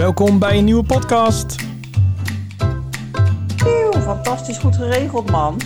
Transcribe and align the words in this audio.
Welkom 0.00 0.38
bij 0.38 0.58
een 0.58 0.64
nieuwe 0.64 0.82
podcast. 0.82 1.56
Eeuw, 3.64 4.00
fantastisch 4.02 4.58
goed 4.58 4.76
geregeld, 4.76 5.30
man. 5.30 5.60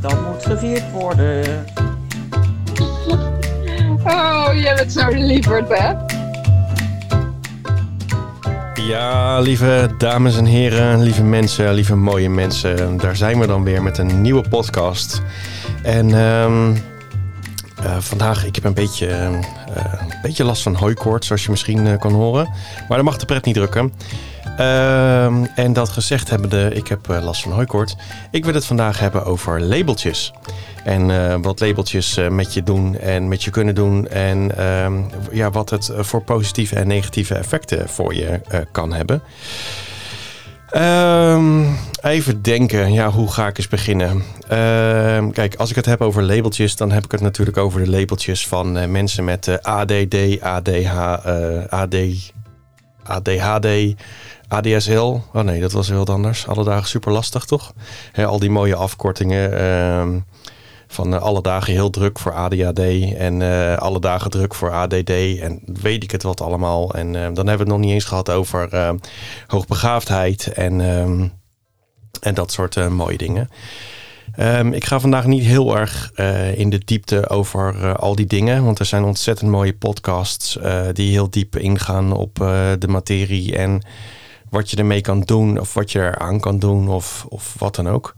Dat 0.00 0.16
moet 0.26 0.44
gevierd 0.44 0.92
worden. 0.92 1.64
Oh, 4.04 4.48
jij 4.52 4.74
bent 4.74 4.92
zo 4.92 5.08
lieverd, 5.08 5.68
hè? 5.68 5.92
Ja, 8.74 9.40
lieve 9.40 9.90
dames 9.98 10.36
en 10.36 10.44
heren, 10.44 11.02
lieve 11.02 11.22
mensen, 11.22 11.74
lieve 11.74 11.96
mooie 11.96 12.30
mensen. 12.30 12.96
Daar 12.96 13.16
zijn 13.16 13.38
we 13.38 13.46
dan 13.46 13.64
weer 13.64 13.82
met 13.82 13.98
een 13.98 14.20
nieuwe 14.20 14.48
podcast. 14.48 15.22
En 15.82 16.14
ehm, 16.14 16.72
eh, 17.82 17.96
vandaag, 17.98 18.44
ik 18.44 18.54
heb 18.54 18.64
een 18.64 18.74
beetje, 18.74 19.06
eh, 19.06 19.24
een 20.00 20.14
beetje 20.22 20.44
last 20.44 20.62
van 20.62 20.74
hooikoorts, 20.74 21.26
zoals 21.26 21.44
je 21.44 21.50
misschien 21.50 21.86
eh, 21.86 21.98
kan 21.98 22.12
horen. 22.12 22.48
Maar 22.88 22.96
dat 22.96 23.06
mag 23.06 23.16
de 23.16 23.26
pret 23.26 23.44
niet 23.44 23.54
drukken. 23.54 23.92
Ehm, 24.56 25.44
en 25.54 25.72
dat 25.72 25.88
gezegd 25.88 26.30
hebbende, 26.30 26.70
ik 26.74 26.88
heb 26.88 27.06
last 27.06 27.42
van 27.42 27.52
hooikoorts. 27.52 27.96
Ik 28.30 28.44
wil 28.44 28.54
het 28.54 28.66
vandaag 28.66 28.98
hebben 28.98 29.24
over 29.24 29.60
labeltjes. 29.60 30.32
En 30.84 31.42
wat 31.42 31.60
labeltjes 31.60 32.18
met 32.30 32.54
je 32.54 32.62
doen 32.62 32.98
en 32.98 33.28
met 33.28 33.42
je 33.42 33.50
kunnen 33.50 33.74
doen. 33.74 34.08
En 34.08 34.56
ehm, 34.58 35.00
ja, 35.30 35.50
wat 35.50 35.70
het 35.70 35.90
voor 35.96 36.22
positieve 36.22 36.76
en 36.76 36.86
negatieve 36.86 37.34
effecten 37.34 37.88
voor 37.88 38.14
je 38.14 38.40
kan 38.72 38.92
hebben. 38.92 39.22
Um, 40.76 41.76
even 42.00 42.42
denken, 42.42 42.92
ja, 42.92 43.10
hoe 43.10 43.32
ga 43.32 43.46
ik 43.46 43.58
eens 43.58 43.68
beginnen? 43.68 44.22
Uh, 44.52 45.26
kijk, 45.32 45.54
als 45.56 45.70
ik 45.70 45.76
het 45.76 45.86
heb 45.86 46.00
over 46.00 46.22
labeltjes, 46.22 46.76
dan 46.76 46.90
heb 46.92 47.04
ik 47.04 47.10
het 47.10 47.20
natuurlijk 47.20 47.56
over 47.56 47.84
de 47.84 47.90
labeltjes 47.90 48.46
van 48.48 48.78
uh, 48.78 48.86
mensen 48.86 49.24
met 49.24 49.46
uh, 49.46 49.54
ADD, 49.62 50.40
ADH, 50.40 50.96
AD, 51.68 51.96
ADHD, 53.02 53.94
ADSL. 54.48 55.20
Oh 55.32 55.42
nee, 55.42 55.60
dat 55.60 55.72
was 55.72 55.88
heel 55.88 56.06
anders. 56.06 56.46
Alle 56.46 56.64
dagen 56.64 56.88
super 56.88 57.12
lastig, 57.12 57.44
toch? 57.44 57.72
He, 58.12 58.26
al 58.26 58.38
die 58.38 58.50
mooie 58.50 58.74
afkortingen. 58.74 59.58
Ehm, 59.58 60.18
van 60.86 61.20
alle 61.20 61.42
dagen 61.42 61.72
heel 61.72 61.90
druk 61.90 62.18
voor 62.18 62.32
ADHD 62.32 62.78
en 63.16 63.42
alle 63.78 64.00
dagen 64.00 64.30
druk 64.30 64.54
voor 64.54 64.70
ADD 64.70 65.10
en 65.40 65.60
weet 65.64 66.02
ik 66.02 66.10
het 66.10 66.22
wat 66.22 66.40
allemaal. 66.40 66.94
En 66.94 67.12
dan 67.12 67.22
hebben 67.22 67.44
we 67.44 67.50
het 67.50 67.68
nog 67.68 67.78
niet 67.78 67.92
eens 67.92 68.04
gehad 68.04 68.30
over 68.30 68.94
hoogbegaafdheid 69.46 70.52
en 70.52 70.80
ehm, 70.80 71.26
en 72.20 72.34
dat 72.34 72.52
soort 72.52 72.88
mooie 72.90 73.16
dingen. 73.16 73.48
Um, 74.38 74.72
ik 74.72 74.84
ga 74.84 75.00
vandaag 75.00 75.26
niet 75.26 75.44
heel 75.44 75.76
erg 75.76 76.12
in 76.54 76.70
de 76.70 76.80
diepte 76.84 77.28
over 77.28 77.96
al 77.96 78.14
die 78.14 78.26
dingen, 78.26 78.64
want 78.64 78.78
er 78.78 78.86
zijn 78.86 79.04
ontzettend 79.04 79.50
mooie 79.50 79.74
podcasts 79.74 80.58
die 80.92 81.10
heel 81.10 81.30
diep 81.30 81.56
ingaan 81.56 82.12
op 82.12 82.34
de 82.78 82.88
materie 82.88 83.56
en 83.56 83.82
wat 84.50 84.70
je 84.70 84.76
ermee 84.76 85.00
kan 85.00 85.20
doen 85.20 85.60
of 85.60 85.74
wat 85.74 85.92
je 85.92 85.98
eraan 85.98 86.40
kan 86.40 86.58
doen 86.58 86.88
of, 86.88 87.26
of 87.28 87.54
wat 87.58 87.74
dan 87.74 87.88
ook. 87.88 88.14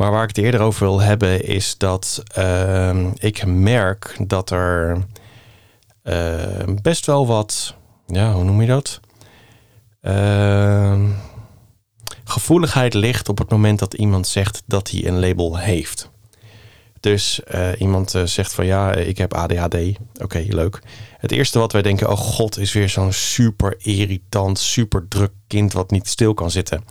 Maar 0.00 0.10
waar 0.10 0.22
ik 0.22 0.36
het 0.36 0.44
eerder 0.44 0.60
over 0.60 0.86
wil 0.86 1.00
hebben 1.00 1.44
is 1.44 1.78
dat 1.78 2.22
ehm, 2.34 3.10
ik 3.14 3.46
merk 3.46 4.16
dat 4.26 4.50
er 4.50 4.98
best 6.82 7.06
wel 7.06 7.26
wat, 7.26 7.74
ja, 8.06 8.32
hoe 8.32 8.44
noem 8.44 8.60
je 8.60 8.66
dat? 8.66 9.00
Ehm 10.00 11.06
gevoeligheid 12.24 12.94
ligt 12.94 13.28
op 13.28 13.38
het 13.38 13.50
moment 13.50 13.78
dat 13.78 13.94
iemand 13.94 14.26
zegt 14.26 14.62
dat 14.66 14.90
hij 14.90 15.06
een 15.06 15.20
label 15.20 15.58
heeft. 15.58 16.10
Dus 17.00 17.40
uh, 17.54 17.68
iemand 17.78 18.14
uh, 18.14 18.22
zegt 18.24 18.54
van 18.54 18.66
ja, 18.66 18.94
ik 18.94 19.18
heb 19.18 19.34
ADHD. 19.34 19.76
Oké, 20.18 20.44
leuk. 20.48 20.82
Het 21.18 21.32
eerste 21.32 21.58
wat 21.58 21.72
wij 21.72 21.82
denken, 21.82 22.10
oh 22.10 22.18
god, 22.18 22.58
is 22.58 22.72
weer 22.72 22.88
zo'n 22.88 23.12
super 23.12 23.74
irritant, 23.78 24.58
super 24.58 25.08
druk 25.08 25.32
kind 25.46 25.72
wat 25.72 25.90
niet 25.90 26.08
stil 26.08 26.34
kan 26.34 26.50
zitten. 26.50 26.84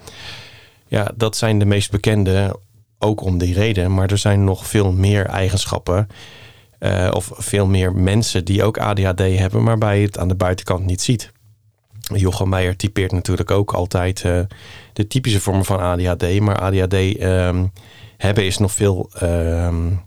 Ja, 0.87 1.11
dat 1.15 1.37
zijn 1.37 1.59
de 1.59 1.65
meest 1.65 1.91
bekende, 1.91 2.59
ook 2.99 3.21
om 3.21 3.37
die 3.37 3.53
reden. 3.53 3.93
Maar 3.93 4.11
er 4.11 4.17
zijn 4.17 4.43
nog 4.43 4.67
veel 4.67 4.91
meer 4.91 5.25
eigenschappen. 5.25 6.07
Uh, 6.79 7.09
of 7.13 7.31
veel 7.33 7.65
meer 7.65 7.93
mensen 7.93 8.45
die 8.45 8.63
ook 8.63 8.77
ADHD 8.77 9.19
hebben, 9.19 9.63
maar 9.63 9.77
bij 9.77 10.01
het 10.01 10.17
aan 10.17 10.27
de 10.27 10.35
buitenkant 10.35 10.85
niet 10.85 11.01
ziet. 11.01 11.31
Jochem 11.99 12.49
Meijer 12.49 12.75
typeert 12.75 13.11
natuurlijk 13.11 13.51
ook 13.51 13.73
altijd 13.73 14.23
uh, 14.23 14.39
de 14.93 15.07
typische 15.07 15.39
vormen 15.39 15.65
van 15.65 15.79
ADHD. 15.79 16.39
Maar 16.39 16.59
ADHD 16.59 16.93
ehm, 16.93 17.65
hebben 18.17 18.45
is 18.45 18.57
nog 18.57 18.71
veel 18.71 19.09
um, 19.23 20.01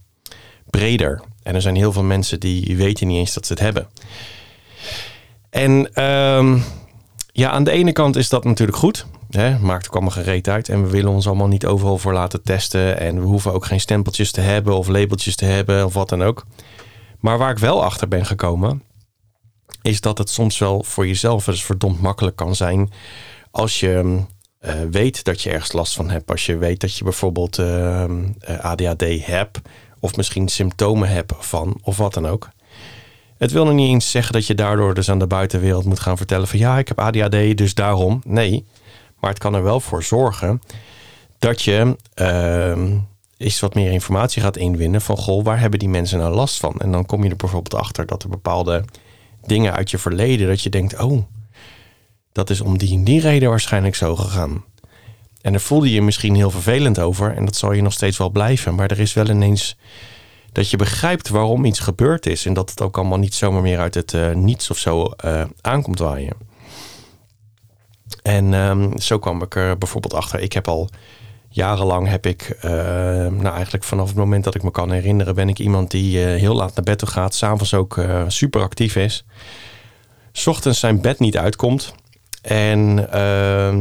breder. 0.70 1.22
En 1.42 1.54
er 1.54 1.62
zijn 1.62 1.76
heel 1.76 1.92
veel 1.92 2.02
mensen 2.02 2.40
die 2.40 2.76
weten 2.76 3.06
niet 3.06 3.18
eens 3.18 3.34
dat 3.34 3.46
ze 3.46 3.52
het 3.52 3.62
hebben. 3.62 3.86
En 5.50 6.04
um, 6.04 6.62
ja, 7.32 7.50
aan 7.50 7.64
de 7.64 7.70
ene 7.70 7.92
kant 7.92 8.16
is 8.16 8.28
dat 8.28 8.44
natuurlijk 8.44 8.78
goed. 8.78 9.06
Hè? 9.34 9.58
Maakt 9.58 9.86
ook 9.86 9.92
allemaal 9.92 10.10
gereed 10.10 10.48
uit. 10.48 10.68
En 10.68 10.82
we 10.82 10.90
willen 10.90 11.10
ons 11.10 11.26
allemaal 11.26 11.48
niet 11.48 11.66
overal 11.66 11.98
voor 11.98 12.12
laten 12.12 12.42
testen. 12.42 12.98
En 12.98 13.20
we 13.20 13.26
hoeven 13.26 13.52
ook 13.52 13.64
geen 13.64 13.80
stempeltjes 13.80 14.30
te 14.30 14.40
hebben 14.40 14.76
of 14.76 14.88
labeltjes 14.88 15.36
te 15.36 15.44
hebben 15.44 15.84
of 15.84 15.94
wat 15.94 16.08
dan 16.08 16.22
ook. 16.22 16.44
Maar 17.20 17.38
waar 17.38 17.50
ik 17.50 17.58
wel 17.58 17.84
achter 17.84 18.08
ben 18.08 18.26
gekomen, 18.26 18.82
is 19.82 20.00
dat 20.00 20.18
het 20.18 20.30
soms 20.30 20.58
wel 20.58 20.84
voor 20.84 21.06
jezelf 21.06 21.46
eens 21.46 21.64
verdomd 21.64 22.00
makkelijk 22.00 22.36
kan 22.36 22.54
zijn 22.54 22.90
als 23.50 23.80
je 23.80 24.22
uh, 24.60 24.74
weet 24.90 25.24
dat 25.24 25.42
je 25.42 25.50
ergens 25.50 25.72
last 25.72 25.94
van 25.94 26.10
hebt. 26.10 26.30
Als 26.30 26.46
je 26.46 26.56
weet 26.56 26.80
dat 26.80 26.96
je 26.96 27.04
bijvoorbeeld 27.04 27.58
ehm, 27.58 28.24
eh, 28.40 28.58
ADHD 28.58 29.26
hebt 29.26 29.60
of 30.00 30.16
misschien 30.16 30.48
symptomen 30.48 31.08
hebt 31.08 31.32
van 31.38 31.78
of 31.82 31.96
wat 31.96 32.14
dan 32.14 32.26
ook. 32.26 32.48
Het 33.38 33.52
wil 33.52 33.64
nog 33.64 33.74
niet 33.74 33.88
eens 33.88 34.10
zeggen 34.10 34.32
dat 34.32 34.46
je 34.46 34.54
daardoor 34.54 34.94
dus 34.94 35.10
aan 35.10 35.18
de 35.18 35.26
buitenwereld 35.26 35.84
moet 35.84 36.00
gaan 36.00 36.16
vertellen 36.16 36.48
van 36.48 36.58
ja, 36.58 36.78
ik 36.78 36.88
heb 36.88 36.98
ADHD, 36.98 37.56
dus 37.56 37.74
daarom. 37.74 38.20
Nee, 38.24 38.64
maar 39.22 39.30
het 39.30 39.38
kan 39.38 39.54
er 39.54 39.62
wel 39.62 39.80
voor 39.80 40.02
zorgen 40.02 40.62
dat 41.38 41.62
je 41.62 41.96
uh, 42.14 42.98
eens 43.36 43.60
wat 43.60 43.74
meer 43.74 43.90
informatie 43.90 44.42
gaat 44.42 44.56
inwinnen 44.56 45.00
van 45.00 45.16
goh, 45.16 45.44
waar 45.44 45.60
hebben 45.60 45.78
die 45.78 45.88
mensen 45.88 46.18
nou 46.18 46.34
last 46.34 46.60
van? 46.60 46.74
En 46.78 46.92
dan 46.92 47.06
kom 47.06 47.24
je 47.24 47.30
er 47.30 47.36
bijvoorbeeld 47.36 47.82
achter 47.82 48.06
dat 48.06 48.22
er 48.22 48.28
bepaalde 48.28 48.84
dingen 49.42 49.72
uit 49.72 49.90
je 49.90 49.98
verleden 49.98 50.48
dat 50.48 50.62
je 50.62 50.70
denkt, 50.70 51.00
oh, 51.00 51.22
dat 52.32 52.50
is 52.50 52.60
om 52.60 52.78
die 52.78 53.02
die 53.02 53.20
reden 53.20 53.48
waarschijnlijk 53.48 53.94
zo 53.94 54.16
gegaan. 54.16 54.64
En 55.40 55.52
daar 55.52 55.60
voelde 55.60 55.88
je 55.88 55.94
je 55.94 56.02
misschien 56.02 56.34
heel 56.34 56.50
vervelend 56.50 56.98
over 56.98 57.36
en 57.36 57.44
dat 57.44 57.56
zal 57.56 57.72
je 57.72 57.82
nog 57.82 57.92
steeds 57.92 58.18
wel 58.18 58.30
blijven. 58.30 58.74
Maar 58.74 58.90
er 58.90 59.00
is 59.00 59.12
wel 59.12 59.28
ineens 59.28 59.76
dat 60.52 60.70
je 60.70 60.76
begrijpt 60.76 61.28
waarom 61.28 61.64
iets 61.64 61.78
gebeurd 61.78 62.26
is 62.26 62.46
en 62.46 62.52
dat 62.52 62.70
het 62.70 62.80
ook 62.80 62.96
allemaal 62.96 63.18
niet 63.18 63.34
zomaar 63.34 63.62
meer 63.62 63.78
uit 63.78 63.94
het 63.94 64.12
uh, 64.12 64.32
niets 64.32 64.70
of 64.70 64.78
zo 64.78 65.10
uh, 65.24 65.44
aankomt 65.60 65.98
waaien. 65.98 66.51
En 68.22 68.52
um, 68.52 68.98
zo 68.98 69.18
kwam 69.18 69.42
ik 69.42 69.54
er 69.54 69.78
bijvoorbeeld 69.78 70.14
achter. 70.14 70.40
Ik 70.40 70.52
heb 70.52 70.68
al 70.68 70.88
jarenlang 71.48 72.08
heb 72.08 72.26
ik, 72.26 72.56
uh, 72.64 72.70
nou 73.26 73.46
eigenlijk 73.54 73.84
vanaf 73.84 74.08
het 74.08 74.16
moment 74.16 74.44
dat 74.44 74.54
ik 74.54 74.62
me 74.62 74.70
kan 74.70 74.90
herinneren, 74.90 75.34
ben 75.34 75.48
ik 75.48 75.58
iemand 75.58 75.90
die 75.90 76.18
heel 76.18 76.54
laat 76.54 76.74
naar 76.74 76.84
bed 76.84 76.98
toe 76.98 77.08
gaat, 77.08 77.34
s'avonds 77.34 77.74
ook 77.74 78.00
super 78.26 78.60
actief 78.62 78.96
is. 78.96 79.24
Ochtends 80.44 80.80
zijn 80.80 81.00
bed 81.00 81.18
niet 81.18 81.36
uitkomt. 81.36 81.94
En 82.42 83.08
uh, 83.14 83.74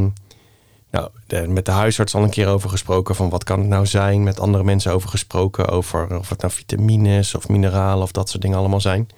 nou, 0.91 1.09
met 1.47 1.65
de 1.65 1.71
huisarts 1.71 2.15
al 2.15 2.23
een 2.23 2.29
keer 2.29 2.47
over 2.47 2.69
gesproken 2.69 3.15
van 3.15 3.29
wat 3.29 3.43
kan 3.43 3.59
het 3.59 3.67
nou 3.67 3.85
zijn. 3.85 4.23
Met 4.23 4.39
andere 4.39 4.63
mensen 4.63 4.91
over 4.91 5.09
gesproken 5.09 5.67
over 5.67 6.17
of 6.17 6.29
het 6.29 6.41
nou 6.41 6.53
vitamines 6.53 7.35
of 7.35 7.49
mineralen 7.49 8.03
of 8.03 8.11
dat 8.11 8.29
soort 8.29 8.41
dingen 8.41 8.57
allemaal 8.57 8.81
zijn. 8.81 9.09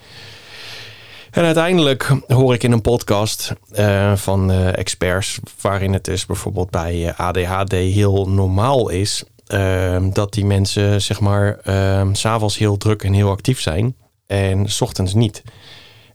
En 1.34 1.44
uiteindelijk 1.44 2.12
hoor 2.28 2.54
ik 2.54 2.64
in 2.64 2.72
een 2.72 2.82
podcast 2.82 3.54
uh, 3.72 4.16
van 4.16 4.52
uh, 4.52 4.78
experts, 4.78 5.40
waarin 5.62 5.94
het 5.94 6.06
dus 6.06 6.26
bijvoorbeeld 6.26 6.70
bij 6.70 7.08
eh, 7.08 7.20
ADHD 7.20 7.72
heel 7.72 8.30
normaal 8.30 8.90
is, 8.90 9.24
ehm, 9.48 10.10
dat 10.12 10.34
die 10.34 10.46
mensen 10.46 11.02
zeg 11.02 11.20
maar 11.20 11.60
ehm, 11.64 12.14
s'avonds 12.14 12.58
heel 12.58 12.78
druk 12.78 13.04
en 13.04 13.14
heel 13.14 13.30
actief 13.30 13.62
zijn 13.62 13.96
en 14.28 14.70
s 14.70 14.82
ochtends 14.82 15.14
niet. 15.14 15.44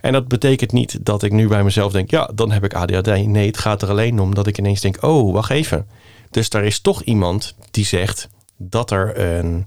En 0.00 0.12
dat 0.12 0.29
betekent 0.29 0.73
niet 0.73 0.99
dat 1.05 1.23
ik 1.23 1.32
nu 1.32 1.49
bij 1.49 1.64
mezelf 1.64 1.93
denk, 1.93 2.11
ja, 2.11 2.31
dan 2.35 2.50
heb 2.50 2.64
ik 2.64 2.75
ADHD. 2.75 3.26
Nee, 3.26 3.47
het 3.47 3.59
gaat 3.59 3.82
er 3.82 3.88
alleen 3.88 4.21
om 4.21 4.35
dat 4.35 4.47
ik 4.47 4.59
ineens 4.59 4.81
denk, 4.81 5.03
oh, 5.03 5.32
wacht 5.32 5.50
even. 5.50 5.87
Dus 6.31 6.49
er 6.49 6.64
is 6.64 6.81
toch 6.81 7.03
iemand 7.03 7.55
die 7.71 7.85
zegt 7.85 8.29
dat 8.56 8.91
er 8.91 9.19
een, 9.21 9.67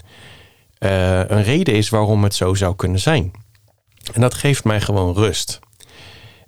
een 1.28 1.42
reden 1.42 1.74
is 1.74 1.88
waarom 1.88 2.22
het 2.22 2.34
zo 2.34 2.54
zou 2.54 2.76
kunnen 2.76 3.00
zijn. 3.00 3.32
En 4.12 4.20
dat 4.20 4.34
geeft 4.34 4.64
mij 4.64 4.80
gewoon 4.80 5.14
rust. 5.14 5.60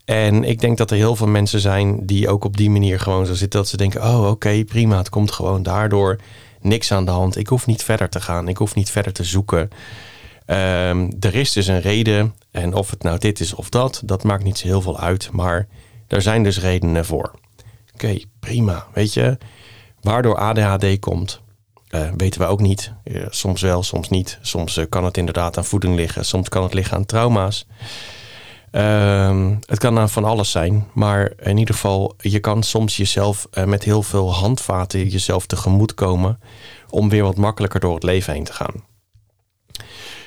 En 0.05 0.45
ik 0.45 0.61
denk 0.61 0.79
dat 0.79 0.91
er 0.91 0.97
heel 0.97 1.17
veel 1.17 1.27
mensen 1.27 1.61
zijn 1.61 2.06
die 2.06 2.29
ook 2.29 2.45
op 2.45 2.56
die 2.56 2.71
manier 2.71 3.01
gewoon 3.01 3.27
zo 3.27 3.35
zitten. 3.35 3.61
Dat 3.61 3.69
ze 3.69 3.77
denken, 3.77 4.03
oh 4.03 4.29
oké, 4.31 4.65
prima, 4.65 4.97
het 4.97 5.09
komt 5.09 5.33
gewoon 5.33 5.62
daardoor. 5.62 6.19
Niks 6.61 6.93
aan 6.93 7.05
de 7.05 7.11
hand. 7.11 7.37
Ik 7.37 7.47
hoef 7.47 7.67
niet 7.67 7.83
verder 7.83 8.09
te 8.09 8.21
gaan. 8.21 8.49
Ik 8.49 8.56
hoef 8.56 8.75
niet 8.75 8.91
verder 8.91 9.12
te 9.12 9.25
zoeken. 9.25 9.71
Um, 10.47 11.12
er 11.21 11.35
is 11.35 11.53
dus 11.53 11.67
een 11.67 11.81
reden. 11.81 12.35
En 12.51 12.75
of 12.75 12.91
het 12.91 13.03
nou 13.03 13.19
dit 13.19 13.41
is 13.41 13.55
of 13.55 13.69
dat, 13.69 14.03
dat 14.05 14.23
maakt 14.23 14.45
niet 14.45 14.59
zo 14.59 14.67
heel 14.67 14.81
veel 14.81 15.00
uit. 15.00 15.29
Maar 15.33 15.67
er 16.09 16.23
zijn 16.23 16.43
dus 16.43 16.61
redenen 16.61 17.05
voor. 17.05 17.33
Oké, 17.95 18.19
prima. 18.41 18.87
Weet 18.93 19.15
je, 19.15 19.39
waardoor 20.00 20.39
ADHD 20.39 20.99
komt, 20.99 21.41
uh, 21.94 22.08
weten 22.17 22.41
we 22.41 22.46
ook 22.46 22.61
niet. 22.61 22.93
Uh, 23.05 23.26
soms 23.29 23.61
wel, 23.61 23.82
soms 23.82 24.08
niet. 24.08 24.38
Soms 24.41 24.76
uh, 24.76 24.85
kan 24.88 25.05
het 25.05 25.17
inderdaad 25.17 25.56
aan 25.56 25.64
voeding 25.64 25.96
liggen. 25.96 26.25
Soms 26.25 26.49
kan 26.49 26.62
het 26.62 26.75
liggen 26.75 26.96
aan 26.96 27.06
trauma's. 27.06 27.67
Ehm, 28.70 29.55
het 29.67 29.79
kan 29.79 29.94
dan 29.94 30.08
van 30.08 30.25
alles 30.25 30.50
zijn, 30.50 30.87
maar 30.94 31.32
in 31.43 31.56
ieder 31.56 31.75
geval, 31.75 32.14
je 32.19 32.38
kan 32.38 32.62
soms 32.62 32.96
jezelf 32.96 33.46
eh, 33.50 33.64
met 33.64 33.85
heel 33.85 34.02
veel 34.02 34.32
handvaten 34.32 35.08
jezelf 35.08 35.46
tegemoet 35.46 35.94
komen 35.94 36.41
om 36.91 37.08
weer 37.08 37.23
wat 37.23 37.37
makkelijker 37.37 37.81
door 37.81 37.94
het 37.94 38.02
leven 38.02 38.32
heen 38.32 38.44
te 38.44 38.52
gaan. 38.52 38.85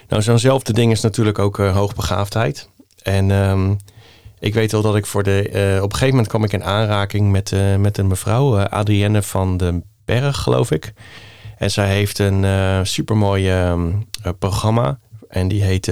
Nou, 0.07 0.21
zo'nzelfde 0.21 0.73
ding 0.73 0.91
is 0.91 1.01
natuurlijk 1.01 1.39
ook 1.39 1.57
hoogbegaafdheid. 1.57 2.69
En 3.03 3.31
ehm, 3.31 3.75
ik 4.39 4.53
weet 4.53 4.71
wel 4.71 4.81
dat 4.81 4.95
ik 4.95 5.05
voor 5.05 5.23
de. 5.23 5.39
Op 5.77 5.83
een 5.83 5.91
gegeven 5.91 6.09
moment 6.09 6.27
kwam 6.27 6.43
ik 6.43 6.53
in 6.53 6.63
aanraking 6.63 7.31
met, 7.31 7.55
met 7.77 7.97
een 7.97 8.07
mevrouw, 8.07 8.57
Adrienne 8.57 9.21
van 9.21 9.57
den 9.57 9.83
Berg, 10.05 10.37
geloof 10.37 10.71
ik. 10.71 10.93
En 11.57 11.71
zij 11.71 11.87
heeft 11.87 12.19
een 12.19 12.45
supermooi 12.85 13.49
ehm, 13.49 13.91
programma. 14.39 14.99
En 15.29 15.47
die 15.47 15.63
heet 15.63 15.91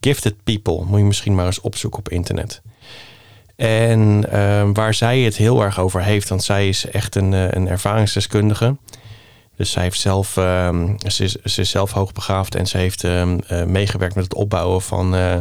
Gifted 0.00 0.34
People. 0.44 0.84
Moet 0.84 0.98
je 0.98 1.04
misschien 1.04 1.34
maar 1.34 1.46
eens 1.46 1.60
opzoeken 1.60 1.98
op 1.98 2.08
internet. 2.08 2.62
En 3.56 4.30
ehm, 4.30 4.72
waar 4.72 4.94
zij 4.94 5.20
het 5.20 5.36
heel 5.36 5.62
erg 5.62 5.80
over 5.80 6.02
heeft, 6.02 6.28
want 6.28 6.44
zij 6.44 6.68
is 6.68 6.86
echt 6.86 7.14
een, 7.14 7.32
eh, 7.34 7.50
een 7.50 7.68
ervaringsdeskundige. 7.68 8.76
Dus 9.56 9.70
zij 9.70 9.82
heeft 9.82 10.00
zelf, 10.00 10.28
ze, 11.06 11.24
is, 11.24 11.32
ze 11.32 11.60
is 11.60 11.70
zelf 11.70 11.92
hoogbegaafd 11.92 12.54
en 12.54 12.66
ze 12.66 12.78
heeft 12.78 13.04
meegewerkt 13.66 14.14
met 14.14 14.24
het 14.24 14.34
opbouwen 14.34 14.82
van 14.82 15.14
uh, 15.14 15.32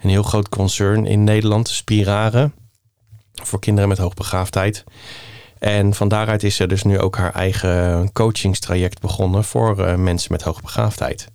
een 0.00 0.10
heel 0.10 0.22
groot 0.22 0.48
concern 0.48 1.06
in 1.06 1.24
Nederland, 1.24 1.68
Spirare, 1.68 2.50
voor 3.32 3.58
kinderen 3.58 3.88
met 3.88 3.98
hoogbegaafdheid. 3.98 4.84
En 5.58 5.94
van 5.94 6.08
daaruit 6.08 6.42
is 6.42 6.56
ze 6.56 6.66
dus 6.66 6.82
nu 6.82 7.00
ook 7.00 7.16
haar 7.16 7.34
eigen 7.34 8.12
coachingstraject 8.12 9.00
begonnen 9.00 9.44
voor 9.44 9.78
uh, 9.78 9.94
mensen 9.94 10.32
met 10.32 10.42
hoogbegaafdheid. 10.42 11.28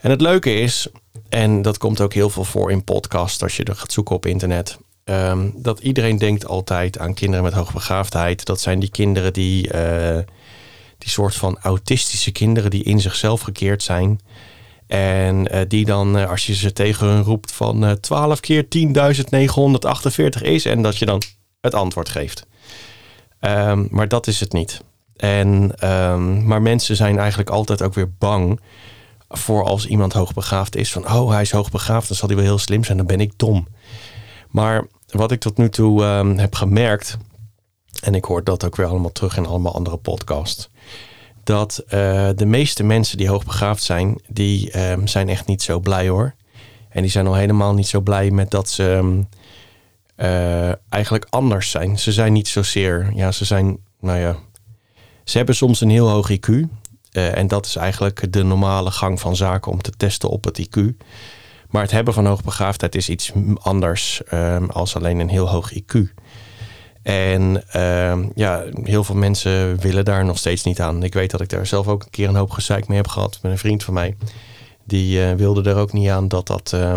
En 0.00 0.10
het 0.10 0.20
leuke 0.20 0.54
is, 0.54 0.88
en 1.28 1.62
dat 1.62 1.78
komt 1.78 2.00
ook 2.00 2.14
heel 2.14 2.30
veel 2.30 2.44
voor 2.44 2.70
in 2.70 2.84
podcasts 2.84 3.42
als 3.42 3.56
je 3.56 3.64
er 3.64 3.76
gaat 3.76 3.92
zoeken 3.92 4.14
op 4.14 4.26
internet. 4.26 4.78
Um, 5.04 5.52
dat 5.56 5.80
iedereen 5.80 6.18
denkt 6.18 6.46
altijd 6.46 6.98
aan 6.98 7.14
kinderen 7.14 7.44
met 7.44 7.52
hoogbegaafdheid. 7.52 8.44
Dat 8.44 8.60
zijn 8.60 8.80
die 8.80 8.90
kinderen 8.90 9.32
die, 9.32 9.74
uh, 9.74 10.18
die 10.98 11.10
soort 11.10 11.34
van 11.34 11.58
autistische 11.62 12.32
kinderen 12.32 12.70
die 12.70 12.84
in 12.84 13.00
zichzelf 13.00 13.40
gekeerd 13.40 13.82
zijn. 13.82 14.20
En 14.86 15.54
uh, 15.54 15.60
die 15.68 15.84
dan, 15.84 16.18
uh, 16.18 16.30
als 16.30 16.46
je 16.46 16.54
ze 16.54 16.72
tegen 16.72 17.06
hun 17.06 17.22
roept 17.22 17.52
van 17.52 17.98
12 18.00 18.40
keer 18.40 18.66
10.948 20.38 20.42
is. 20.42 20.64
En 20.64 20.82
dat 20.82 20.96
je 20.96 21.06
dan 21.06 21.22
het 21.60 21.74
antwoord 21.74 22.08
geeft. 22.08 22.46
Um, 23.46 23.88
maar 23.90 24.08
dat 24.08 24.26
is 24.26 24.40
het 24.40 24.52
niet. 24.52 24.80
En, 25.16 25.74
um, 25.90 26.46
maar 26.46 26.62
mensen 26.62 26.96
zijn 26.96 27.18
eigenlijk 27.18 27.50
altijd 27.50 27.82
ook 27.82 27.94
weer 27.94 28.10
bang 28.18 28.60
voor 29.28 29.64
als 29.64 29.86
iemand 29.86 30.12
hoogbegaafd 30.12 30.76
is. 30.76 30.92
Van, 30.92 31.12
oh, 31.12 31.30
hij 31.30 31.42
is 31.42 31.50
hoogbegaafd, 31.50 32.08
dan 32.08 32.16
zal 32.16 32.28
hij 32.28 32.36
wel 32.36 32.46
heel 32.46 32.58
slim 32.58 32.84
zijn, 32.84 32.96
dan 32.96 33.06
ben 33.06 33.20
ik 33.20 33.32
dom. 33.36 33.66
Maar 34.48 34.86
wat 35.06 35.30
ik 35.30 35.40
tot 35.40 35.56
nu 35.56 35.68
toe 35.68 36.04
um, 36.04 36.38
heb 36.38 36.54
gemerkt, 36.54 37.16
en 38.02 38.14
ik 38.14 38.24
hoor 38.24 38.44
dat 38.44 38.64
ook 38.64 38.76
weer 38.76 38.86
allemaal 38.86 39.12
terug 39.12 39.36
in 39.36 39.46
allemaal 39.46 39.74
andere 39.74 39.96
podcasts, 39.96 40.70
dat 41.44 41.82
uh, 41.84 41.90
de 42.34 42.46
meeste 42.46 42.82
mensen 42.82 43.18
die 43.18 43.28
hoogbegaafd 43.28 43.82
zijn, 43.82 44.20
die 44.28 44.72
zijn 45.04 45.28
echt 45.28 45.46
niet 45.46 45.62
zo 45.62 45.80
blij 45.80 46.08
hoor. 46.08 46.34
En 46.88 47.02
die 47.02 47.10
zijn 47.10 47.26
al 47.26 47.34
helemaal 47.34 47.74
niet 47.74 47.86
zo 47.86 48.00
blij 48.00 48.30
met 48.30 48.50
dat 48.50 48.68
ze 48.68 49.22
uh, 50.16 50.72
eigenlijk 50.88 51.26
anders 51.30 51.70
zijn. 51.70 51.98
Ze 51.98 52.12
zijn 52.12 52.32
niet 52.32 52.48
zozeer, 52.48 53.12
ja, 53.14 53.32
ze 53.32 53.44
zijn, 53.44 53.78
nou 54.00 54.18
ja, 54.18 54.36
ze 55.24 55.36
hebben 55.36 55.54
soms 55.54 55.80
een 55.80 55.90
heel 55.90 56.08
hoog 56.08 56.30
IQ. 56.30 56.48
Uh, 56.48 57.36
en 57.36 57.48
dat 57.48 57.66
is 57.66 57.76
eigenlijk 57.76 58.32
de 58.32 58.42
normale 58.42 58.90
gang 58.90 59.20
van 59.20 59.36
zaken 59.36 59.72
om 59.72 59.82
te 59.82 59.90
testen 59.90 60.28
op 60.28 60.44
het 60.44 60.66
IQ. 60.66 60.80
Maar 61.68 61.82
het 61.82 61.90
hebben 61.90 62.14
van 62.14 62.26
hoogbegaafdheid 62.26 62.94
is 62.94 63.08
iets 63.08 63.32
anders 63.60 64.22
um, 64.32 64.70
als 64.70 64.96
alleen 64.96 65.18
een 65.18 65.28
heel 65.28 65.48
hoog 65.48 65.72
IQ. 65.74 65.98
En 67.02 67.64
uh, 67.76 68.18
ja, 68.34 68.64
heel 68.82 69.04
veel 69.04 69.14
mensen 69.14 69.80
willen 69.80 70.04
daar 70.04 70.24
nog 70.24 70.38
steeds 70.38 70.62
niet 70.62 70.80
aan. 70.80 71.02
Ik 71.02 71.14
weet 71.14 71.30
dat 71.30 71.40
ik 71.40 71.48
daar 71.48 71.66
zelf 71.66 71.88
ook 71.88 72.02
een 72.02 72.10
keer 72.10 72.28
een 72.28 72.34
hoop 72.34 72.50
gezeik 72.50 72.88
mee 72.88 72.96
heb 72.96 73.08
gehad 73.08 73.38
met 73.42 73.52
een 73.52 73.58
vriend 73.58 73.84
van 73.84 73.94
mij. 73.94 74.16
Die 74.84 75.18
uh, 75.18 75.32
wilde 75.32 75.70
er 75.70 75.76
ook 75.76 75.92
niet 75.92 76.08
aan 76.08 76.28
dat, 76.28 76.46
dat, 76.46 76.72
uh, 76.74 76.94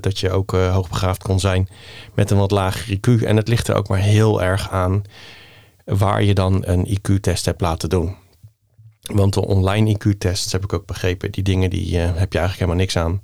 dat 0.00 0.18
je 0.18 0.30
ook 0.30 0.50
hoogbegaafd 0.50 1.22
kon 1.22 1.40
zijn 1.40 1.68
met 2.14 2.30
een 2.30 2.38
wat 2.38 2.50
lager 2.50 2.96
IQ. 2.96 3.22
En 3.24 3.36
het 3.36 3.48
ligt 3.48 3.68
er 3.68 3.74
ook 3.74 3.88
maar 3.88 3.98
heel 3.98 4.42
erg 4.42 4.70
aan 4.70 5.02
waar 5.84 6.22
je 6.22 6.34
dan 6.34 6.62
een 6.66 6.86
IQ-test 6.86 7.44
hebt 7.44 7.60
laten 7.60 7.88
doen. 7.88 8.16
Want 9.02 9.34
de 9.34 9.46
online 9.46 9.96
IQ-tests 9.96 10.52
heb 10.52 10.64
ik 10.64 10.72
ook 10.72 10.86
begrepen, 10.86 11.30
die 11.30 11.42
dingen 11.42 11.70
die 11.70 11.96
uh, 11.96 12.02
heb 12.02 12.32
je 12.32 12.38
eigenlijk 12.38 12.58
helemaal 12.58 12.76
niks 12.76 12.96
aan. 12.96 13.20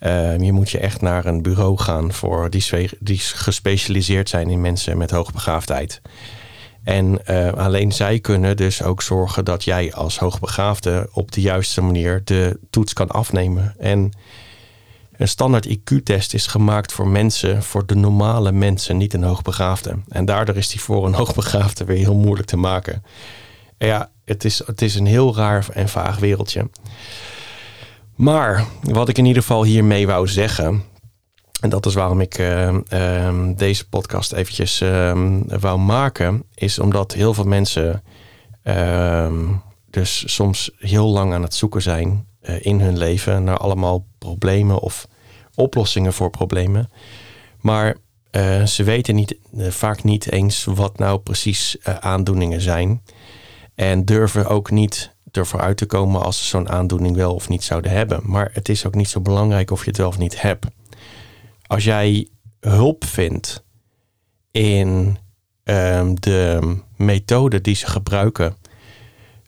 Uh, 0.00 0.38
je 0.38 0.52
moet 0.52 0.70
je 0.70 0.78
echt 0.78 1.00
naar 1.00 1.26
een 1.26 1.42
bureau 1.42 1.78
gaan 1.78 2.12
voor 2.12 2.50
die, 2.50 2.90
die 2.98 3.18
gespecialiseerd 3.18 4.28
zijn 4.28 4.50
in 4.50 4.60
mensen 4.60 4.98
met 4.98 5.10
hoogbegaafdheid. 5.10 6.00
En 6.82 7.24
alleen 7.56 7.92
zij 7.92 8.20
kunnen 8.20 8.56
dus 8.56 8.82
ook 8.82 9.02
zorgen 9.02 9.44
dat 9.44 9.64
jij 9.64 9.94
als 9.94 10.18
hoogbegaafde 10.18 11.08
op 11.12 11.32
de 11.32 11.40
juiste 11.40 11.80
manier 11.80 12.20
de 12.24 12.58
toets 12.70 12.92
kan 12.92 13.08
afnemen. 13.08 13.74
En 13.78 14.12
een 15.18 15.28
standaard 15.28 15.68
IQ-test 15.68 16.34
is 16.34 16.46
gemaakt 16.46 16.92
voor 16.92 17.08
mensen, 17.08 17.62
voor 17.62 17.86
de 17.86 17.94
normale 17.94 18.52
mensen, 18.52 18.96
niet 18.96 19.14
een 19.14 19.22
hoogbegaafde. 19.22 19.98
En 20.08 20.24
daardoor 20.24 20.56
is 20.56 20.68
die 20.68 20.80
voor 20.80 21.06
een 21.06 21.14
hoogbegaafde 21.24 21.84
weer 21.84 21.96
heel 21.96 22.16
moeilijk 22.16 22.48
te 22.48 22.56
maken. 22.56 23.04
En 23.78 23.86
ja, 23.86 24.10
het 24.24 24.44
is, 24.44 24.62
het 24.66 24.82
is 24.82 24.94
een 24.94 25.06
heel 25.06 25.36
raar 25.36 25.66
en 25.72 25.88
vaag 25.88 26.18
wereldje. 26.18 26.70
Maar 28.14 28.64
wat 28.82 29.08
ik 29.08 29.18
in 29.18 29.24
ieder 29.24 29.42
geval 29.42 29.64
hiermee 29.64 30.06
wou 30.06 30.28
zeggen. 30.28 30.82
En 31.60 31.68
dat 31.68 31.86
is 31.86 31.94
waarom 31.94 32.20
ik 32.20 32.38
uh, 32.38 32.74
uh, 32.92 33.48
deze 33.56 33.88
podcast 33.88 34.32
eventjes 34.32 34.80
uh, 34.80 35.40
wou 35.60 35.78
maken. 35.78 36.44
Is 36.54 36.78
omdat 36.78 37.12
heel 37.12 37.34
veel 37.34 37.44
mensen 37.44 38.02
ehm, 38.62 39.44
dus 39.90 40.34
soms 40.34 40.70
heel 40.78 41.06
lang 41.06 41.32
aan 41.32 41.42
het 41.42 41.54
zoeken 41.54 41.82
zijn 41.82 42.26
eh, 42.40 42.54
in 42.60 42.80
hun 42.80 42.98
leven 42.98 43.44
naar 43.44 43.56
allemaal 43.56 44.06
problemen 44.26 44.78
of 44.78 45.08
oplossingen 45.54 46.12
voor 46.12 46.30
problemen. 46.30 46.90
Maar 47.60 47.96
eh, 48.30 48.64
ze 48.64 48.82
weten 48.82 49.14
niet, 49.14 49.36
eh, 49.58 49.66
vaak 49.68 50.04
niet 50.04 50.30
eens 50.30 50.64
wat 50.64 50.98
nou 50.98 51.18
precies 51.18 51.76
aandoeningen 52.00 52.60
zijn. 52.60 53.02
En 53.74 54.04
durven 54.04 54.46
ook 54.46 54.70
niet 54.70 55.14
ervoor 55.30 55.60
uit 55.60 55.76
te 55.76 55.86
komen 55.86 56.22
als 56.22 56.38
ze 56.38 56.44
zo'n 56.44 56.68
aandoening 56.68 57.16
wel 57.16 57.34
of 57.34 57.48
niet 57.48 57.64
zouden 57.64 57.90
hebben. 57.90 58.20
Maar 58.24 58.50
het 58.52 58.68
is 58.68 58.86
ook 58.86 58.94
niet 58.94 59.08
zo 59.08 59.20
belangrijk 59.20 59.70
of 59.70 59.80
je 59.80 59.88
het 59.88 59.98
wel 59.98 60.08
of 60.08 60.18
niet 60.18 60.40
hebt. 60.40 60.66
Als 61.66 61.84
jij 61.84 62.28
hulp 62.60 63.04
vindt 63.04 63.64
in 64.50 65.18
um, 65.64 66.20
de 66.20 66.76
methode 66.96 67.60
die 67.60 67.74
ze 67.74 67.86
gebruiken 67.86 68.56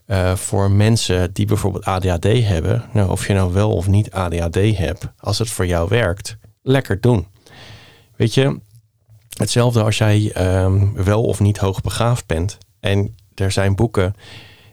uh, 0.08 0.34
voor 0.34 0.70
mensen 0.70 1.32
die 1.32 1.46
bijvoorbeeld 1.46 1.84
ADHD 1.84 2.24
hebben, 2.24 2.84
nou, 2.92 3.10
of 3.10 3.26
je 3.26 3.32
nou 3.32 3.52
wel 3.52 3.72
of 3.72 3.86
niet 3.86 4.10
ADHD 4.10 4.76
hebt, 4.76 5.08
als 5.18 5.38
het 5.38 5.50
voor 5.50 5.66
jou 5.66 5.88
werkt, 5.88 6.36
lekker 6.62 7.00
doen. 7.00 7.26
Weet 8.16 8.34
je, 8.34 8.60
hetzelfde 9.36 9.82
als 9.82 9.98
jij 9.98 10.32
um, 10.62 10.94
wel 10.94 11.22
of 11.22 11.40
niet 11.40 11.58
hoogbegaafd 11.58 12.26
bent 12.26 12.58
en 12.80 13.14
er 13.34 13.52
zijn 13.52 13.74
boeken 13.74 14.14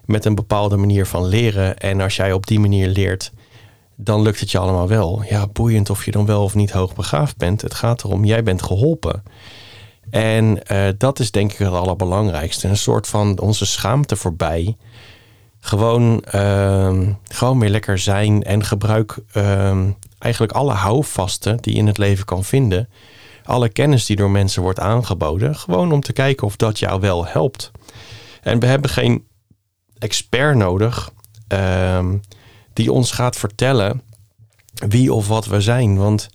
met 0.06 0.26
een 0.26 0.36
bepaalde 0.36 0.78
manier 0.78 1.06
van 1.06 1.26
leren. 1.26 1.78
En 1.78 2.02
als 2.02 2.16
jij 2.16 2.34
op 2.34 2.48
die 2.48 2.60
manier 2.60 2.88
leert, 2.88 3.32
dan 3.96 4.22
lukt 4.22 4.40
het 4.40 4.52
je 4.52 4.58
allemaal 4.58 4.88
wel. 4.88 5.24
Ja, 5.30 5.48
boeiend 5.48 5.90
of 5.90 6.06
je 6.06 6.12
dan 6.12 6.26
wel 6.26 6.44
of 6.44 6.56
niet 6.56 6.72
hoogbegaafd 6.72 7.38
bent. 7.38 7.62
Het 7.62 7.74
gaat 7.74 8.04
erom, 8.04 8.26
jij 8.26 8.44
bent 8.44 8.62
geholpen. 8.62 9.24
En 10.10 10.60
uh, 10.72 10.88
dat 10.98 11.20
is 11.20 11.32
denk 11.32 11.52
ik 11.52 11.58
het 11.58 11.68
allerbelangrijkste. 11.68 12.68
Een 12.68 12.78
soort 12.78 13.08
van 13.08 13.40
onze 13.40 13.66
schaamte 13.66 14.16
voorbij. 14.16 14.78
Gewoon, 15.66 16.24
uh, 16.36 17.00
gewoon 17.24 17.60
weer 17.60 17.70
lekker 17.70 18.00
zijn 18.00 18.44
en 18.44 18.64
gebruik 18.64 19.18
uh, 19.34 19.82
eigenlijk 20.20 20.54
alle 20.54 20.74
houvasten 20.74 21.58
die 21.62 21.74
je 21.74 21.80
in 21.80 21.88
het 21.88 21.98
leven 21.98 22.26
kan 22.26 22.44
vinden. 22.44 22.90
Alle 23.46 23.70
kennis 23.70 24.06
die 24.06 24.16
door 24.16 24.30
mensen 24.30 24.62
wordt 24.62 24.80
aangeboden. 24.80 25.56
Gewoon 25.56 25.92
om 25.92 26.02
te 26.02 26.14
kijken 26.14 26.48
of 26.48 26.56
dat 26.56 26.80
jou 26.80 27.00
wel 27.00 27.26
helpt. 27.26 27.72
En 28.42 28.60
we 28.60 28.66
hebben 28.66 28.90
geen 28.90 29.28
expert 29.98 30.56
nodig 30.56 31.12
um, 31.48 32.22
die 32.74 32.92
ons 32.92 33.12
gaat 33.12 33.36
vertellen 33.36 34.02
wie 34.88 35.14
of 35.14 35.28
wat 35.28 35.46
we 35.46 35.62
zijn. 35.62 35.98
Want 35.98 36.30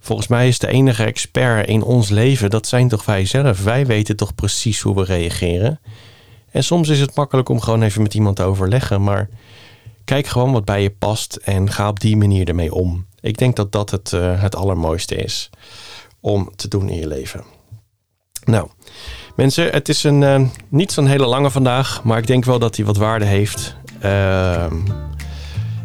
volgens 0.00 0.28
mij 0.28 0.48
is 0.48 0.58
de 0.58 0.68
enige 0.68 1.04
expert 1.04 1.68
in 1.68 1.82
ons 1.82 2.08
leven, 2.08 2.50
dat 2.50 2.66
zijn 2.66 2.88
toch 2.88 3.04
wij 3.04 3.24
zelf. 3.24 3.62
Wij 3.62 3.86
weten 3.86 4.16
toch 4.16 4.34
precies 4.34 4.80
hoe 4.80 4.94
we 4.94 5.04
reageren. 5.04 5.80
En 6.58 6.64
soms 6.64 6.88
is 6.88 7.00
het 7.00 7.14
makkelijk 7.14 7.48
om 7.48 7.60
gewoon 7.60 7.82
even 7.82 8.02
met 8.02 8.14
iemand 8.14 8.36
te 8.36 8.42
overleggen, 8.42 9.02
maar 9.02 9.28
kijk 10.04 10.26
gewoon 10.26 10.52
wat 10.52 10.64
bij 10.64 10.82
je 10.82 10.90
past 10.90 11.36
en 11.36 11.70
ga 11.70 11.88
op 11.88 12.00
die 12.00 12.16
manier 12.16 12.48
ermee 12.48 12.74
om. 12.74 13.06
Ik 13.20 13.38
denk 13.38 13.56
dat 13.56 13.72
dat 13.72 13.90
het, 13.90 14.12
uh, 14.12 14.42
het 14.42 14.56
allermooiste 14.56 15.14
is 15.14 15.50
om 16.20 16.50
te 16.56 16.68
doen 16.68 16.88
in 16.88 16.98
je 16.98 17.06
leven. 17.06 17.44
Nou, 18.44 18.68
Mensen, 19.36 19.70
het 19.70 19.88
is 19.88 20.04
een, 20.04 20.22
uh, 20.22 20.40
niet 20.68 20.92
zo'n 20.92 21.06
hele 21.06 21.26
lange 21.26 21.50
vandaag, 21.50 22.04
maar 22.04 22.18
ik 22.18 22.26
denk 22.26 22.44
wel 22.44 22.58
dat 22.58 22.76
hij 22.76 22.84
wat 22.84 22.96
waarde 22.96 23.24
heeft. 23.24 23.76
Uh, 24.04 24.72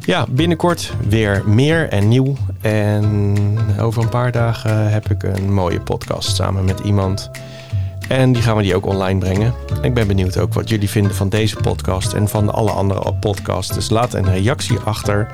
Ja, 0.05 0.25
binnenkort 0.29 0.93
weer 1.07 1.43
meer 1.45 1.89
en 1.89 2.07
nieuw. 2.07 2.35
En 2.61 3.35
over 3.79 4.03
een 4.03 4.09
paar 4.09 4.31
dagen 4.31 4.91
heb 4.91 5.09
ik 5.09 5.23
een 5.23 5.53
mooie 5.53 5.81
podcast 5.81 6.35
samen 6.35 6.65
met 6.65 6.79
iemand. 6.79 7.31
En 8.07 8.31
die 8.31 8.41
gaan 8.41 8.55
we 8.57 8.63
die 8.63 8.75
ook 8.75 8.85
online 8.85 9.19
brengen. 9.19 9.53
Ik 9.81 9.93
ben 9.93 10.07
benieuwd 10.07 10.37
ook 10.37 10.53
wat 10.53 10.69
jullie 10.69 10.89
vinden 10.89 11.15
van 11.15 11.29
deze 11.29 11.55
podcast 11.55 12.13
en 12.13 12.27
van 12.27 12.53
alle 12.53 12.71
andere 12.71 13.13
podcasts. 13.13 13.73
Dus 13.73 13.89
laat 13.89 14.13
een 14.13 14.31
reactie 14.31 14.79
achter. 14.79 15.27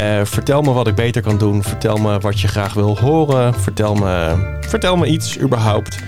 Uh, 0.00 0.20
vertel 0.24 0.62
me 0.62 0.72
wat 0.72 0.86
ik 0.86 0.94
beter 0.94 1.22
kan 1.22 1.38
doen. 1.38 1.62
Vertel 1.62 1.96
me 1.96 2.18
wat 2.18 2.40
je 2.40 2.48
graag 2.48 2.74
wil 2.74 2.98
horen. 2.98 3.54
Vertel 3.54 3.94
me, 3.94 4.36
vertel 4.60 4.96
me 4.96 5.06
iets 5.06 5.38
überhaupt. 5.38 5.98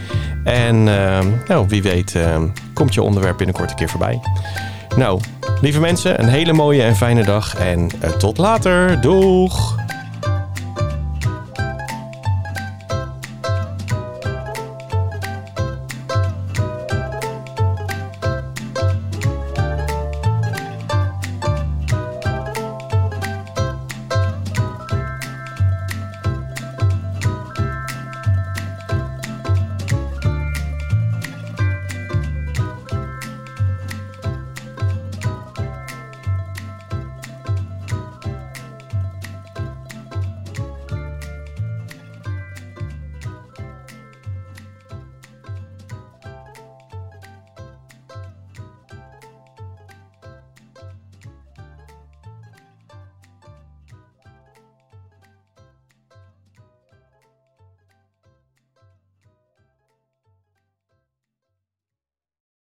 En 0.44 0.76
uh, 0.86 1.18
nou, 1.48 1.68
wie 1.68 1.82
weet 1.82 2.14
uh, 2.14 2.36
komt 2.72 2.94
je 2.94 3.02
onderwerp 3.02 3.36
binnenkort 3.36 3.70
een 3.70 3.76
keer 3.76 3.88
voorbij. 3.88 4.20
Nou, 4.96 5.20
lieve 5.60 5.80
mensen, 5.80 6.20
een 6.22 6.28
hele 6.28 6.52
mooie 6.52 6.82
en 6.82 6.96
fijne 6.96 7.24
dag. 7.24 7.54
En 7.54 7.90
tot 8.18 8.38
later. 8.38 9.00
Doeg! 9.00 9.79